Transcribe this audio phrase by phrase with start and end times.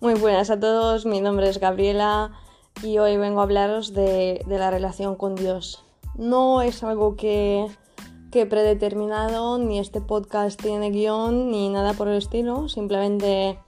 [0.00, 2.30] Muy buenas a todos, mi nombre es Gabriela
[2.84, 5.84] y hoy vengo a hablaros de, la relación con Dios.
[6.14, 7.66] No es algo que,
[8.32, 13.58] he predeterminado, ni este podcast tiene guion, ni nada por el estilo, simplemente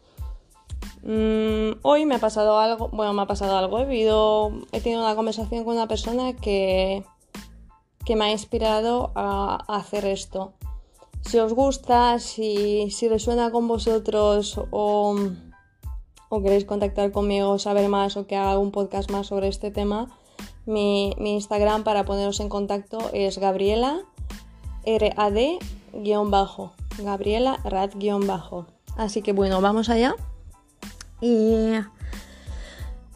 [1.03, 5.17] mm, hoy me ha pasado algo, bueno, me ha pasado algo, he, he tenido una
[5.17, 7.05] conversación con una persona que,
[8.05, 10.53] que me ha inspirado a, hacer esto.
[11.23, 15.17] Si os gusta, si, si resuena con vosotros o
[16.30, 20.09] o queréis contactar conmigo, saber más o que haga un podcast más sobre este tema,
[20.65, 24.01] mi, Instagram para poneros en contacto es Gabriela
[24.87, 26.73] RAD-bajo.
[26.98, 28.66] Gabriela Rad-bajo.
[28.97, 30.15] Así que bueno, vamos allá.
[31.20, 31.73] Y,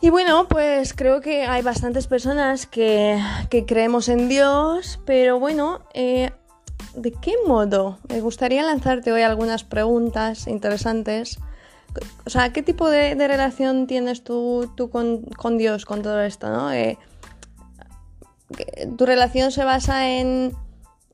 [0.01, 3.21] y bueno, pues creo que hay bastantes personas que,
[3.67, 6.33] creemos en Dios, pero bueno, eh,
[6.97, 7.99] ¿de qué modo?
[8.09, 11.39] Me gustaría lanzarte hoy algunas preguntas interesantes
[12.25, 16.73] o sea, ¿qué tipo de, relación tienes tú, con, Dios, con todo esto, no?
[16.73, 16.99] Eh,
[18.97, 20.55] tu relación se basa en,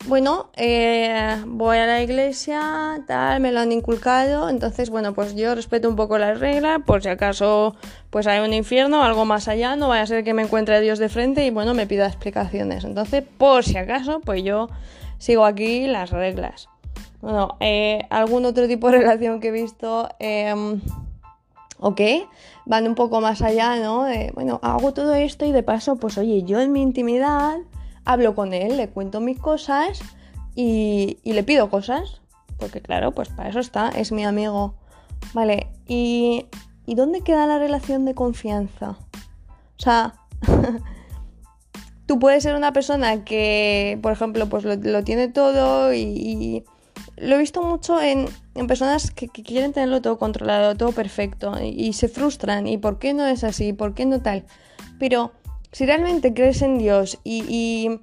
[0.07, 5.55] bueno, eh, voy a la iglesia, tal, me lo han inculcado, entonces, bueno, pues yo
[5.55, 7.77] respeto un poco las reglas, por si acaso,
[8.09, 10.99] pues hay un infierno, algo más allá, no vaya a ser que me encuentre Dios
[10.99, 12.85] de frente y, bueno, me pida explicaciones.
[12.85, 14.71] Entonces, por si acaso, pues yo
[15.19, 16.70] sigo aquí las reglas.
[17.21, 20.81] Bueno, eh, algún otro tipo de relación que he visto, eh,
[21.79, 22.01] ok,
[22.67, 24.07] van un poco más allá, ¿no?
[24.35, 27.59] bueno, hago todo esto y de paso, pues oye, yo en mi intimidad
[28.05, 30.01] hablo con él, le cuento mis cosas
[30.55, 32.23] y, le pido cosas,
[32.59, 34.75] porque claro, pues para eso está, es mi amigo.
[35.35, 36.47] Vale, ¿y,
[36.87, 38.91] ¿y dónde queda la relación de confianza?
[38.91, 40.15] O sea...
[42.11, 46.65] tú puedes ser una persona que, por ejemplo, pues lo, tiene todo y,
[47.21, 48.29] lo he visto mucho en,
[48.67, 52.67] personas que, quieren tenerlo todo controlado, todo perfecto, y, se frustran.
[52.67, 53.73] ¿Y por qué no es así?
[53.73, 54.45] ¿Por qué no tal?
[54.99, 55.33] Pero
[55.73, 58.01] si realmente crees en Dios y,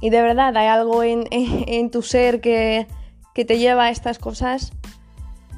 [0.00, 2.86] y, de verdad hay algo en, en, tu ser que,
[3.34, 4.72] que te lleva a estas cosas,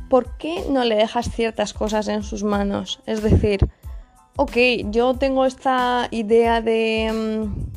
[0.08, 3.00] ¿por qué no le dejas ciertas cosas en sus manos?
[3.06, 3.68] Es decir,
[4.36, 4.56] ok,
[4.90, 7.74] yo tengo esta idea de, mm,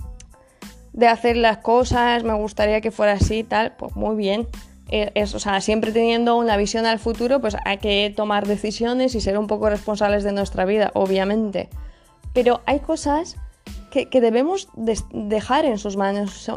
[0.93, 4.47] de hacer las cosas, me gustaría que fuera así, tal, pues muy bien.
[4.89, 9.15] Eh, es, o sea, siempre teniendo una visión al futuro, pues hay que tomar decisiones
[9.15, 11.69] y ser un poco responsables de nuestra vida, obviamente.
[12.33, 13.37] Pero hay cosas
[13.91, 16.49] que, debemos dejar en sus manos.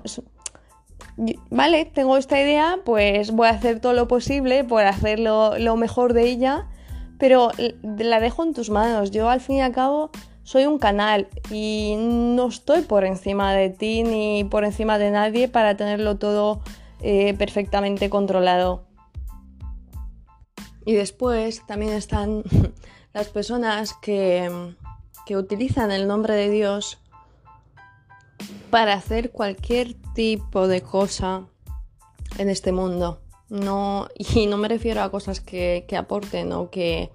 [1.50, 6.12] Vale, tengo esta idea, pues voy a hacer todo lo posible por hacerlo lo mejor
[6.12, 6.68] de ella,
[7.18, 7.50] pero
[7.82, 9.10] la dejo en tus manos.
[9.10, 10.10] Yo al fin y al cabo
[10.42, 15.48] soy un canal y no estoy por encima de ti ni por encima de nadie
[15.48, 16.60] para tenerlo todo
[17.02, 18.86] eh, perfectamente controlado.
[20.84, 22.42] Y después también están
[23.12, 24.74] las personas que,
[25.26, 26.98] que utilizan el nombre de Dios
[28.70, 31.46] para hacer cualquier tipo de cosa
[32.38, 33.20] en este mundo.
[33.48, 37.10] No, y no me refiero a cosas que, que aporten o que,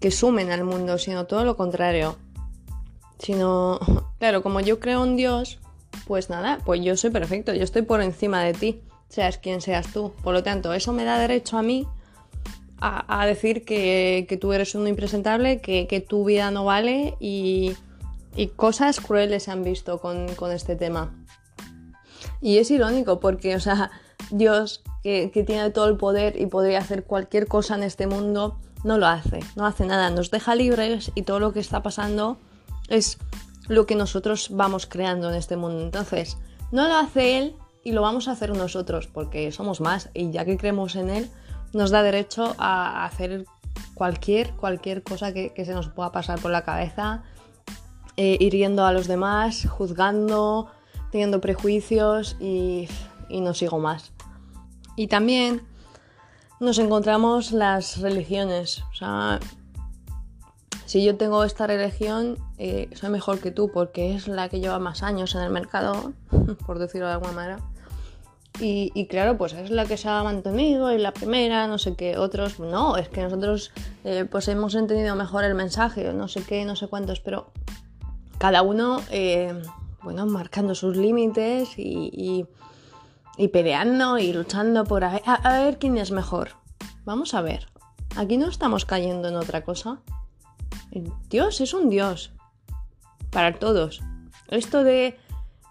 [0.00, 2.16] que, sumen al mundo, sino todo lo contrario.
[3.18, 3.78] Sino,
[4.18, 5.60] claro, como yo creo en Dios,
[6.08, 8.80] pues nada, pues yo soy perfecto, yo estoy por encima de ti,
[9.10, 10.12] seas quien seas tú.
[10.24, 11.86] Por lo tanto, eso me da derecho a mí
[12.80, 17.76] a, decir que, tú eres un impresentable, que, tu vida no vale y,
[18.56, 21.14] cosas crueles se han visto con, este tema.
[22.40, 23.90] Y es irónico porque, o sea,
[24.30, 28.58] Dios, que, que, tiene todo el poder y podría hacer cualquier cosa en este mundo,
[28.82, 32.38] no lo hace, no hace nada, nos deja libres y todo lo que está pasando
[32.88, 33.18] es
[33.68, 35.82] lo que nosotros vamos creando en este mundo.
[35.82, 36.38] Entonces,
[36.72, 40.44] no lo hace él y lo vamos a hacer nosotros porque somos más y ya
[40.44, 41.30] que creemos en él,
[41.72, 43.44] nos da derecho a hacer
[43.94, 47.22] cualquier, cualquier cosa que, se nos pueda pasar por la cabeza,
[48.16, 50.68] eh, hiriendo a los demás, juzgando,
[51.10, 52.88] teniendo prejuicios y,
[53.28, 54.12] y no sigo más.
[54.96, 55.62] Y también
[56.60, 58.82] nos encontramos las religiones.
[58.90, 59.38] O sea,
[60.88, 64.78] si yo tengo esta religión, eh, soy mejor que tú porque es la que lleva
[64.78, 66.14] más años en el mercado,
[66.66, 67.58] por decirlo de alguna manera.
[68.58, 72.16] Y, claro, pues es la que se ha mantenido y la primera, no sé qué,
[72.16, 73.70] otros, no, es que nosotros
[74.02, 77.52] eh, pues hemos entendido mejor el mensaje, no sé qué, no sé cuántos, pero
[78.38, 79.62] cada uno, eh,
[80.02, 82.46] bueno, marcando sus límites y,
[83.36, 85.20] y, peleando y luchando por a
[85.62, 86.52] ver quién es mejor.
[87.04, 87.68] Vamos a ver,
[88.16, 90.00] aquí no estamos cayendo en otra cosa.
[91.28, 92.32] Dios es un Dios
[93.30, 94.00] para todos.
[94.48, 95.16] Esto de,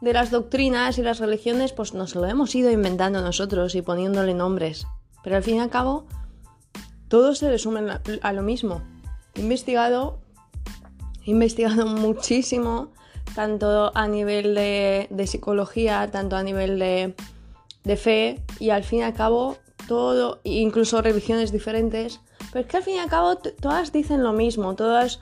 [0.01, 4.87] las doctrinas y las religiones, pues nos lo hemos ido inventando nosotros y poniéndole nombres.
[5.23, 6.05] Pero al fin y al cabo,
[7.07, 8.83] todo se resume a lo mismo.
[9.33, 10.19] He investigado,
[11.25, 12.91] he investigado muchísimo,
[13.33, 17.15] tanto a nivel de, psicología, tanto a nivel de,
[17.83, 22.19] de fe, y al fin y al cabo todo, incluso religiones diferentes,
[22.57, 25.19] pero es que al fin y al cabo todas dicen lo mismo, todas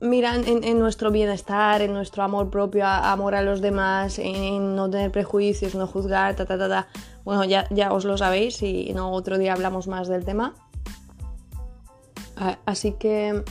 [0.00, 5.10] miran en, nuestro bienestar, en nuestro amor propio, amor a los demás, en no tener
[5.10, 6.88] prejuicios, no juzgar, ta, ta, ta, ta.
[7.24, 10.52] Bueno, ya, ya os lo sabéis y no otro día hablamos más del tema.
[12.66, 13.42] Así que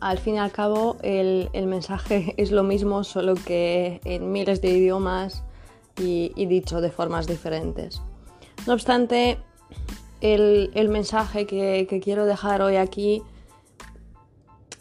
[0.00, 4.70] al fin y al cabo el, mensaje es lo mismo, solo que en miles de
[4.70, 5.44] idiomas
[5.96, 8.02] y, dicho de formas diferentes.
[8.66, 9.38] No obstante,
[10.20, 13.22] el, mensaje que, que quiero dejar hoy aquí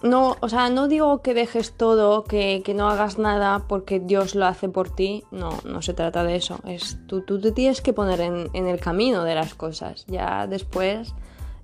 [0.06, 4.46] no, o sea, no digo que dejes todo, que, no hagas nada porque Dios lo
[4.46, 5.24] hace por ti.
[5.32, 6.60] No, no se trata de eso.
[6.68, 10.06] Es tú, tú te tienes que poner en, el camino de las cosas.
[10.08, 11.16] Ya después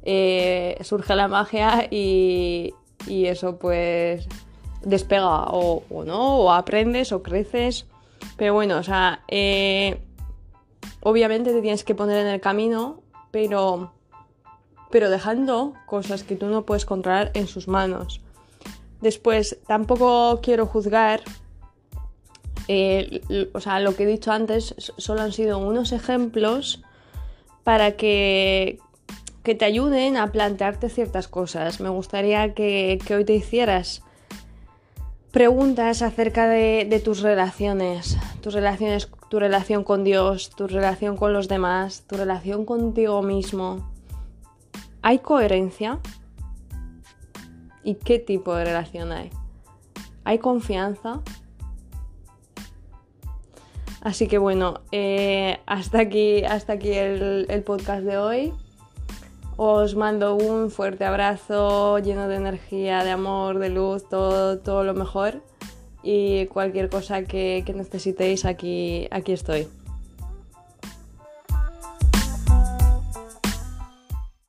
[0.04, 2.74] eh, surge la magia y,
[3.08, 4.28] eso pues
[4.82, 7.86] despega o, no, o aprendes o creces.
[8.38, 10.02] Pero bueno, o sea, eh,
[11.02, 13.01] obviamente te tienes que poner en el camino,
[13.32, 13.92] pero
[14.92, 18.22] pero dejando cosas que tú no puedes controlar en sus manos.
[19.00, 21.22] Después, tampoco quiero juzgar,
[22.68, 26.84] eh, o sea, lo que he dicho antes solo han sido unos ejemplos
[27.64, 28.80] para que,
[29.44, 31.80] que te ayuden a plantearte ciertas cosas.
[31.80, 34.04] Me gustaría que, hoy te hicieras
[35.32, 41.32] preguntas acerca de, de, tus relaciones, tus relaciones, tu relación con Dios, tu relación con
[41.32, 43.90] los demás, tu relación contigo mismo.
[45.02, 46.00] ¿Hay coherencia?
[47.82, 49.30] ¿Y qué tipo de relación hay?
[50.26, 51.22] ¿Hay confianza?
[54.02, 58.54] Así que bueno, eh, hasta aquí, hasta aquí el, el, podcast de hoy.
[59.56, 64.94] Os mando un fuerte abrazo lleno de energía, de amor, de luz, todo, todo lo
[64.94, 65.42] mejor.
[66.04, 69.68] Y cualquier cosa que, que necesitéis, aquí, aquí estoy.